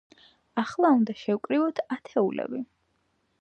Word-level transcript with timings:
ახლა 0.61 0.89
უნდა 0.99 1.15
შევკრიბოთ 1.19 1.83
ათეულები. 1.97 2.65